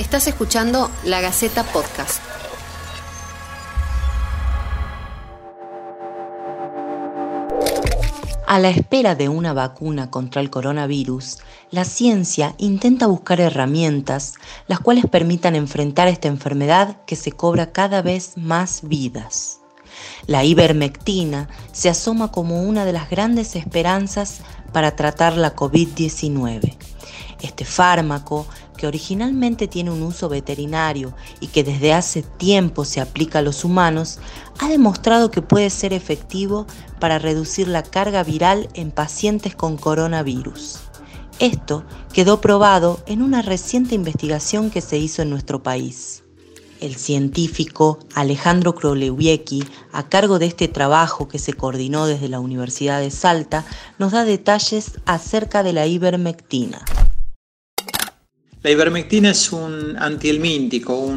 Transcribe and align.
Estás 0.00 0.26
escuchando 0.28 0.90
La 1.04 1.20
Gaceta 1.20 1.62
Podcast. 1.62 2.22
A 8.46 8.58
la 8.58 8.70
espera 8.70 9.14
de 9.14 9.28
una 9.28 9.52
vacuna 9.52 10.10
contra 10.10 10.40
el 10.40 10.48
coronavirus, 10.48 11.40
la 11.70 11.84
ciencia 11.84 12.54
intenta 12.56 13.08
buscar 13.08 13.42
herramientas 13.42 14.36
las 14.68 14.80
cuales 14.80 15.04
permitan 15.04 15.54
enfrentar 15.54 16.08
esta 16.08 16.28
enfermedad 16.28 16.96
que 17.04 17.14
se 17.14 17.32
cobra 17.32 17.70
cada 17.70 18.00
vez 18.00 18.38
más 18.38 18.80
vidas. 18.84 19.60
La 20.26 20.44
ivermectina 20.44 21.50
se 21.72 21.90
asoma 21.90 22.32
como 22.32 22.62
una 22.62 22.86
de 22.86 22.94
las 22.94 23.10
grandes 23.10 23.54
esperanzas 23.54 24.40
para 24.72 24.96
tratar 24.96 25.36
la 25.36 25.54
COVID-19. 25.54 26.74
Este 27.42 27.64
fármaco, 27.64 28.46
que 28.80 28.86
originalmente 28.86 29.68
tiene 29.68 29.90
un 29.90 30.02
uso 30.02 30.30
veterinario 30.30 31.14
y 31.38 31.48
que 31.48 31.62
desde 31.62 31.92
hace 31.92 32.22
tiempo 32.22 32.86
se 32.86 33.02
aplica 33.02 33.40
a 33.40 33.42
los 33.42 33.62
humanos, 33.62 34.18
ha 34.58 34.70
demostrado 34.70 35.30
que 35.30 35.42
puede 35.42 35.68
ser 35.68 35.92
efectivo 35.92 36.66
para 36.98 37.18
reducir 37.18 37.68
la 37.68 37.82
carga 37.82 38.24
viral 38.24 38.70
en 38.72 38.90
pacientes 38.90 39.54
con 39.54 39.76
coronavirus. 39.76 40.78
Esto 41.40 41.84
quedó 42.14 42.40
probado 42.40 43.02
en 43.04 43.20
una 43.20 43.42
reciente 43.42 43.94
investigación 43.94 44.70
que 44.70 44.80
se 44.80 44.96
hizo 44.96 45.20
en 45.20 45.28
nuestro 45.28 45.62
país. 45.62 46.24
El 46.80 46.96
científico 46.96 47.98
Alejandro 48.14 48.74
Krolewiecki, 48.74 49.62
a 49.92 50.08
cargo 50.08 50.38
de 50.38 50.46
este 50.46 50.68
trabajo 50.68 51.28
que 51.28 51.38
se 51.38 51.52
coordinó 51.52 52.06
desde 52.06 52.30
la 52.30 52.40
Universidad 52.40 53.00
de 53.00 53.10
Salta, 53.10 53.66
nos 53.98 54.12
da 54.12 54.24
detalles 54.24 54.92
acerca 55.04 55.62
de 55.62 55.74
la 55.74 55.86
ivermectina. 55.86 56.82
La 58.62 58.70
ivermectina 58.70 59.30
es 59.30 59.52
un 59.52 59.96
antihelmíntico, 59.98 61.14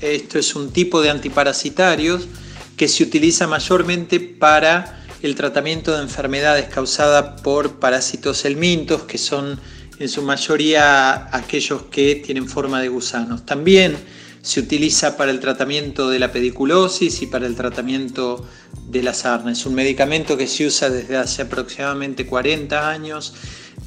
esto 0.00 0.38
es 0.38 0.54
un 0.56 0.70
tipo 0.70 1.02
de 1.02 1.10
antiparasitarios 1.10 2.26
que 2.74 2.88
se 2.88 3.02
utiliza 3.02 3.46
mayormente 3.46 4.18
para 4.18 5.04
el 5.20 5.34
tratamiento 5.34 5.94
de 5.94 6.02
enfermedades 6.02 6.68
causadas 6.68 7.42
por 7.42 7.80
parásitos 7.80 8.46
helmintos, 8.46 9.02
que 9.02 9.18
son 9.18 9.60
en 9.98 10.08
su 10.08 10.22
mayoría 10.22 11.28
aquellos 11.36 11.82
que 11.90 12.14
tienen 12.14 12.48
forma 12.48 12.80
de 12.80 12.88
gusanos. 12.88 13.44
También 13.44 13.98
se 14.40 14.60
utiliza 14.60 15.18
para 15.18 15.32
el 15.32 15.40
tratamiento 15.40 16.08
de 16.08 16.18
la 16.18 16.32
pediculosis 16.32 17.20
y 17.20 17.26
para 17.26 17.46
el 17.46 17.56
tratamiento 17.56 18.48
de 18.88 19.02
la 19.02 19.12
sarna. 19.12 19.52
Es 19.52 19.66
un 19.66 19.74
medicamento 19.74 20.38
que 20.38 20.46
se 20.46 20.64
usa 20.64 20.88
desde 20.88 21.18
hace 21.18 21.42
aproximadamente 21.42 22.24
40 22.24 22.88
años. 22.88 23.34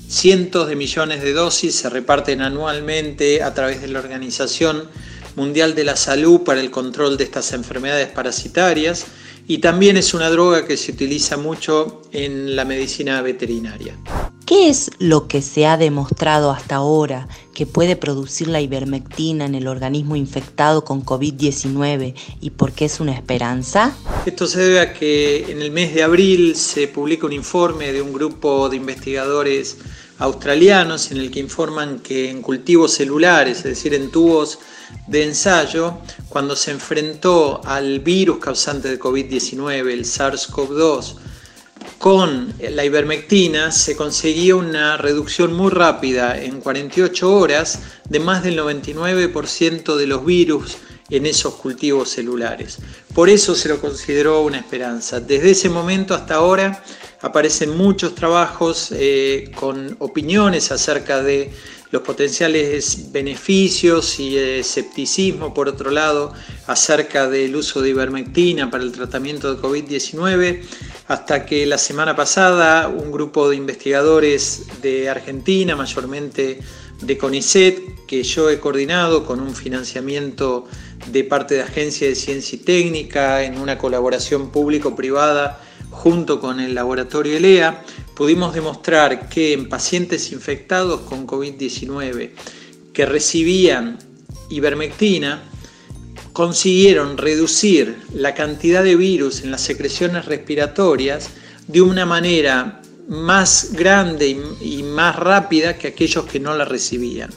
Cientos 0.10 0.68
de 0.68 0.76
millones 0.76 1.22
de 1.22 1.34
dosis 1.34 1.76
se 1.76 1.88
reparten 1.88 2.42
anualmente 2.42 3.44
a 3.44 3.54
través 3.54 3.80
de 3.80 3.90
la 3.90 4.00
Organización 4.00 4.90
Mundial 5.36 5.76
de 5.76 5.84
la 5.84 5.96
Salud 5.96 6.42
para 6.42 6.62
el 6.62 6.72
control 6.72 7.16
de 7.16 7.26
estas 7.26 7.54
enfermedades 7.54 8.08
parasitarias 8.08 9.06
y 9.48 9.60
también 9.60 9.98
es 9.98 10.16
una 10.16 10.32
droga 10.32 10.66
que 10.66 10.78
se 10.78 10.94
utiliza 10.94 11.38
mucho 11.38 12.02
en 12.12 12.56
la 12.56 12.66
medicina 12.66 13.22
veterinaria. 13.22 13.96
¿Qué 14.48 14.68
es 14.70 14.90
lo 14.98 15.28
que 15.28 15.44
se 15.44 15.68
ha 15.68 15.78
demostrado 15.78 16.50
hasta 16.50 16.78
ahora 16.78 17.28
que 17.54 17.68
puede 17.68 17.96
producir 17.96 18.48
la 18.48 18.62
ivermectina 18.62 19.46
en 19.46 19.54
el 19.54 19.68
organismo 19.68 20.16
infectado 20.16 20.84
con 20.84 21.06
COVID-19 21.06 22.16
y 22.42 22.50
por 22.50 22.72
qué 22.72 22.86
es 22.86 23.00
una 23.00 23.14
esperanza? 23.14 23.96
Esto 24.26 24.48
se 24.48 24.60
debe 24.60 24.80
a 24.80 24.94
que 24.94 25.52
en 25.52 25.62
el 25.62 25.70
mes 25.70 25.94
de 25.94 26.02
abril 26.02 26.56
se 26.56 26.88
publica 26.88 27.28
un 27.28 27.34
informe 27.34 27.94
de 27.94 28.02
un 28.02 28.12
grupo 28.12 28.70
de 28.70 28.78
investigadores 28.78 29.78
australianos 30.20 31.12
en 31.12 31.18
el 31.18 31.32
que 31.32 31.40
informan 31.40 32.00
que 32.00 32.30
en 32.30 32.42
cultivos 32.42 32.94
celulares, 32.94 33.58
es 33.60 33.64
decir, 33.64 33.94
en 33.94 34.12
tubos 34.12 34.60
de 35.08 35.24
ensayo, 35.24 35.98
cuando 36.28 36.56
se 36.56 36.72
enfrentó 36.72 37.62
al 37.66 38.00
virus 38.00 38.38
causante 38.38 38.90
de 38.90 39.00
COVID-19, 39.00 39.92
el 39.92 40.06
SARS-CoV-2, 40.06 41.16
con 41.98 42.54
la 42.60 42.86
ivermectina 42.86 43.72
se 43.72 43.96
conseguía 43.96 44.56
una 44.56 44.98
reducción 44.98 45.54
muy 45.54 45.70
rápida 45.70 46.42
en 46.42 46.62
48 46.62 47.34
horas 47.34 47.80
de 48.08 48.20
más 48.20 48.44
del 48.44 48.58
99% 48.58 49.96
de 49.96 50.08
los 50.08 50.26
virus 50.26 50.78
en 51.10 51.26
esos 51.26 51.56
cultivos 51.56 52.10
celulares. 52.10 52.78
Por 53.14 53.30
eso 53.30 53.56
se 53.56 53.70
lo 53.70 53.82
consideró 53.82 54.42
una 54.42 54.58
esperanza. 54.58 55.20
Desde 55.20 55.52
ese 55.52 55.70
momento 55.70 56.14
hasta 56.14 56.36
ahora 56.36 56.84
aparecen 57.22 57.76
muchos 57.76 58.16
trabajos 58.16 58.90
eh, 58.92 59.52
con 59.56 59.96
opiniones 60.00 60.72
acerca 60.72 61.22
de 61.22 61.52
los 61.92 62.04
potenciales 62.04 63.12
beneficios 63.12 64.20
y 64.20 64.38
escepticismo, 64.38 65.54
por 65.54 65.68
otro 65.68 65.90
lado, 65.90 66.34
acerca 66.68 67.28
del 67.28 67.56
uso 67.56 67.82
de 67.82 67.90
ivermectina 67.90 68.70
para 68.70 68.84
el 68.84 68.92
tratamiento 68.92 69.54
de 69.54 69.62
COVID-19, 69.62 70.62
hasta 71.08 71.46
que 71.48 71.66
la 71.66 71.80
semana 71.80 72.16
pasada 72.16 72.88
un 72.88 73.12
grupo 73.12 73.50
de 73.50 73.56
investigadores 73.56 74.68
de 74.84 75.10
Argentina, 75.10 75.76
mayormente 75.76 76.60
de 77.02 77.18
CONICET, 77.18 78.06
que 78.06 78.22
yo 78.22 78.52
he 78.52 78.60
coordinado 78.60 79.26
con 79.26 79.40
un 79.40 79.56
financiamiento 79.56 80.68
de 81.08 81.24
parte 81.24 81.56
de 81.56 81.64
Agencia 81.64 82.08
de 82.08 82.14
Ciencia 82.14 82.56
y 82.56 82.60
Técnica 82.60 83.44
en 83.44 83.58
una 83.58 83.80
colaboración 83.80 84.52
público-privada 84.52 85.60
junto 86.00 86.40
con 86.40 86.62
el 86.62 86.74
laboratorio 86.74 87.36
ELEA, 87.36 87.84
pudimos 88.16 88.54
demostrar 88.54 89.28
que 89.28 89.52
en 89.52 89.68
pacientes 89.68 90.32
infectados 90.32 91.02
con 91.02 91.28
COVID-19 91.28 92.30
que 92.94 93.06
recibían 93.06 94.00
ivermectina, 94.50 95.44
consiguieron 96.32 97.18
reducir 97.18 97.98
la 98.14 98.34
cantidad 98.34 98.82
de 98.82 98.96
virus 98.96 99.44
en 99.44 99.52
las 99.52 99.60
secreciones 99.60 100.24
respiratorias 100.24 101.32
de 101.68 101.82
una 101.82 102.06
manera 102.06 102.82
más 103.10 103.74
grande 103.74 104.38
y 104.62 104.84
más 104.84 105.18
rápida 105.18 105.78
que 105.78 105.90
aquellos 105.90 106.26
que 106.28 106.40
no 106.40 106.56
la 106.56 106.64
recibían. 106.64 107.30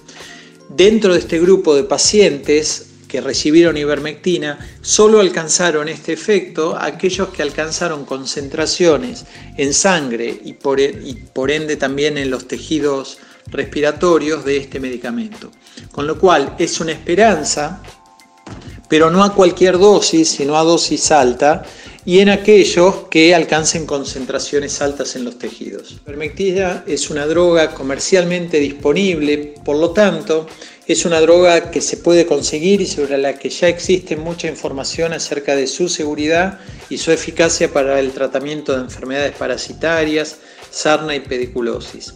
Dentro 0.68 1.14
de 1.14 1.18
este 1.18 1.40
grupo 1.40 1.74
de 1.74 1.82
pacientes 1.82 2.91
que 3.12 3.20
recibieron 3.20 3.76
ivermectina, 3.76 4.58
solo 4.80 5.20
alcanzaron 5.20 5.86
este 5.90 6.14
efecto 6.14 6.74
aquellos 6.80 7.28
que 7.28 7.42
alcanzaron 7.42 8.06
concentraciones 8.06 9.26
en 9.58 9.74
sangre 9.74 10.40
y 10.42 10.54
por, 10.54 10.80
e, 10.80 10.98
y 11.04 11.12
por 11.12 11.50
ende 11.50 11.76
también 11.76 12.16
en 12.16 12.30
los 12.30 12.48
tejidos 12.48 13.18
respiratorios 13.48 14.46
de 14.46 14.56
este 14.56 14.80
medicamento. 14.80 15.50
Con 15.90 16.06
lo 16.06 16.18
cual 16.18 16.56
es 16.58 16.80
una 16.80 16.92
esperanza, 16.92 17.82
pero 18.88 19.10
no 19.10 19.22
a 19.22 19.34
cualquier 19.34 19.76
dosis, 19.78 20.30
sino 20.30 20.56
a 20.56 20.62
dosis 20.62 21.10
alta, 21.10 21.64
y 22.04 22.18
en 22.18 22.28
aquellos 22.28 23.06
que 23.10 23.34
alcancen 23.34 23.86
concentraciones 23.86 24.80
altas 24.82 25.14
en 25.14 25.24
los 25.24 25.38
tejidos. 25.38 26.00
La 26.04 26.12
ivermectina 26.12 26.84
es 26.86 27.10
una 27.10 27.26
droga 27.26 27.74
comercialmente 27.74 28.58
disponible, 28.58 29.54
por 29.64 29.76
lo 29.76 29.90
tanto, 29.90 30.46
es 30.86 31.04
una 31.04 31.20
droga 31.20 31.70
que 31.70 31.80
se 31.80 31.96
puede 31.96 32.26
conseguir 32.26 32.80
y 32.80 32.86
sobre 32.86 33.16
la 33.18 33.38
que 33.38 33.50
ya 33.50 33.68
existe 33.68 34.16
mucha 34.16 34.48
información 34.48 35.12
acerca 35.12 35.54
de 35.54 35.68
su 35.68 35.88
seguridad 35.88 36.58
y 36.90 36.98
su 36.98 37.12
eficacia 37.12 37.72
para 37.72 38.00
el 38.00 38.10
tratamiento 38.10 38.74
de 38.74 38.82
enfermedades 38.82 39.32
parasitarias, 39.36 40.38
sarna 40.70 41.14
y 41.14 41.20
pediculosis. 41.20 42.14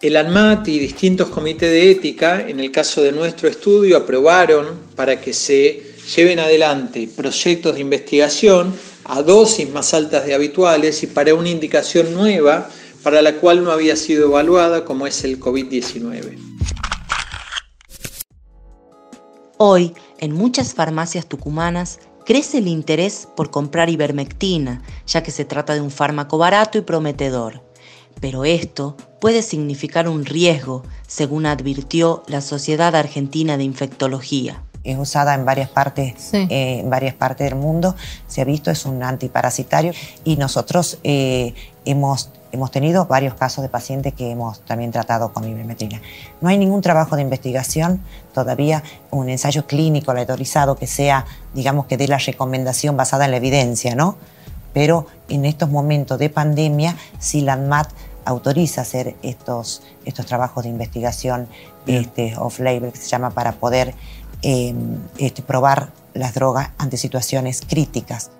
El 0.00 0.16
ANMAT 0.16 0.68
y 0.68 0.78
distintos 0.78 1.28
comités 1.28 1.70
de 1.70 1.90
ética, 1.90 2.46
en 2.46 2.60
el 2.60 2.70
caso 2.70 3.02
de 3.02 3.12
nuestro 3.12 3.48
estudio, 3.48 3.96
aprobaron 3.96 4.78
para 4.94 5.20
que 5.20 5.32
se 5.32 5.85
lleven 6.14 6.38
adelante 6.38 7.08
proyectos 7.14 7.74
de 7.74 7.80
investigación 7.80 8.74
a 9.04 9.22
dosis 9.22 9.68
más 9.70 9.92
altas 9.94 10.26
de 10.26 10.34
habituales 10.34 11.02
y 11.02 11.06
para 11.06 11.34
una 11.34 11.48
indicación 11.48 12.14
nueva 12.14 12.68
para 13.02 13.22
la 13.22 13.36
cual 13.36 13.64
no 13.64 13.70
había 13.70 13.96
sido 13.96 14.26
evaluada 14.26 14.84
como 14.84 15.06
es 15.06 15.24
el 15.24 15.40
COVID-19. 15.40 16.38
Hoy, 19.58 19.94
en 20.18 20.32
muchas 20.32 20.74
farmacias 20.74 21.26
tucumanas, 21.26 21.98
crece 22.24 22.58
el 22.58 22.68
interés 22.68 23.28
por 23.36 23.50
comprar 23.50 23.88
ivermectina, 23.88 24.82
ya 25.06 25.22
que 25.22 25.30
se 25.30 25.44
trata 25.44 25.74
de 25.74 25.80
un 25.80 25.90
fármaco 25.90 26.36
barato 26.36 26.78
y 26.78 26.82
prometedor. 26.82 27.62
Pero 28.20 28.44
esto 28.44 28.96
puede 29.20 29.42
significar 29.42 30.08
un 30.08 30.24
riesgo, 30.24 30.82
según 31.06 31.46
advirtió 31.46 32.22
la 32.26 32.40
Sociedad 32.40 32.94
Argentina 32.96 33.56
de 33.56 33.64
Infectología 33.64 34.62
es 34.86 34.98
usada 34.98 35.34
en 35.34 35.44
varias 35.44 35.68
partes, 35.68 36.32
eh, 36.32 36.48
en 36.80 36.88
varias 36.88 37.14
partes 37.14 37.48
del 37.50 37.58
mundo, 37.58 37.94
se 38.26 38.40
ha 38.40 38.44
visto, 38.44 38.70
es 38.70 38.86
un 38.86 39.02
antiparasitario 39.02 39.92
y 40.24 40.36
nosotros 40.36 40.98
eh, 41.02 41.54
hemos 41.84 42.30
hemos 42.52 42.70
tenido 42.70 43.06
varios 43.06 43.34
casos 43.34 43.62
de 43.62 43.68
pacientes 43.68 44.14
que 44.14 44.30
hemos 44.30 44.60
también 44.60 44.90
tratado 44.90 45.32
con 45.32 45.44
ivermectina. 45.44 46.00
No 46.40 46.48
hay 46.48 46.56
ningún 46.56 46.80
trabajo 46.80 47.16
de 47.16 47.22
investigación, 47.22 48.00
todavía 48.32 48.82
un 49.10 49.28
ensayo 49.28 49.66
clínico 49.66 50.10
aleatorizado 50.10 50.76
que 50.76 50.86
sea, 50.86 51.26
digamos, 51.54 51.86
que 51.86 51.96
dé 51.96 52.08
la 52.08 52.18
recomendación 52.18 52.96
basada 52.96 53.26
en 53.26 53.32
la 53.32 53.36
evidencia, 53.36 53.94
¿no? 53.94 54.16
Pero 54.72 55.06
en 55.28 55.44
estos 55.44 55.70
momentos 55.70 56.18
de 56.18 56.30
pandemia, 56.30 56.96
si 57.18 57.40
la 57.40 57.54
ANMAT 57.54 57.88
autoriza 58.24 58.82
hacer 58.82 59.16
estos, 59.22 59.82
estos 60.04 60.26
trabajos 60.26 60.64
de 60.64 60.70
investigación 60.70 61.48
este, 61.86 62.36
off-label, 62.36 62.92
que 62.92 62.98
se 62.98 63.08
llama, 63.08 63.30
para 63.30 63.52
poder 63.52 63.94
este, 64.42 65.42
probar 65.42 65.92
las 66.14 66.34
drogas 66.34 66.70
ante 66.78 66.96
situaciones 66.96 67.62
críticas. 67.66 68.30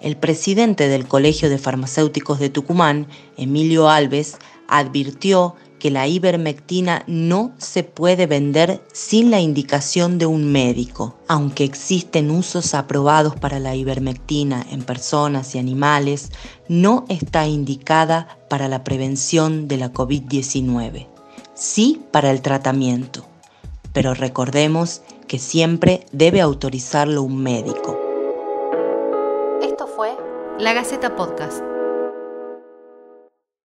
El 0.00 0.16
presidente 0.16 0.88
del 0.88 1.06
Colegio 1.06 1.48
de 1.48 1.58
Farmacéuticos 1.58 2.38
de 2.40 2.50
Tucumán, 2.50 3.06
Emilio 3.36 3.88
Alves, 3.88 4.36
advirtió 4.68 5.54
que 5.82 5.90
la 5.90 6.06
ivermectina 6.06 7.02
no 7.08 7.52
se 7.58 7.82
puede 7.82 8.26
vender 8.26 8.80
sin 8.92 9.32
la 9.32 9.40
indicación 9.40 10.16
de 10.16 10.26
un 10.26 10.52
médico. 10.52 11.18
Aunque 11.26 11.64
existen 11.64 12.30
usos 12.30 12.74
aprobados 12.74 13.34
para 13.34 13.58
la 13.58 13.74
ivermectina 13.74 14.64
en 14.70 14.82
personas 14.82 15.56
y 15.56 15.58
animales, 15.58 16.30
no 16.68 17.04
está 17.08 17.48
indicada 17.48 18.38
para 18.48 18.68
la 18.68 18.84
prevención 18.84 19.66
de 19.66 19.76
la 19.76 19.92
COVID-19. 19.92 21.08
Sí 21.54 22.00
para 22.12 22.30
el 22.30 22.42
tratamiento, 22.42 23.26
pero 23.92 24.14
recordemos 24.14 25.02
que 25.32 25.38
siempre 25.38 26.04
debe 26.12 26.42
autorizarlo 26.42 27.22
un 27.22 27.42
médico. 27.42 27.98
Esto 29.62 29.86
fue 29.86 30.14
La 30.58 30.74
Gaceta 30.74 31.16
Podcast. 31.16 31.71